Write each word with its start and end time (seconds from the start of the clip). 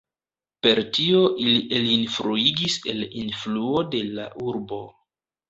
Per 0.67 0.79
tio 0.97 1.19
ili 1.43 1.59
elinfluigis 1.79 2.79
el 2.95 3.05
influo 3.25 3.85
de 3.93 4.01
la 4.17 4.27
urbo. 4.49 4.83